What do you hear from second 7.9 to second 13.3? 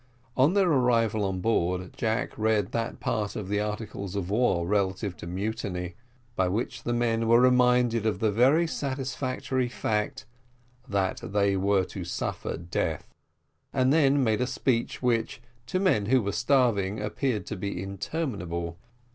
of the very satisfactory fact, "that they were to suffer death;"